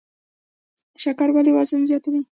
شکر 1.03 1.29
ولې 1.31 1.51
وزن 1.57 1.81
زیاتوي؟ 1.89 2.21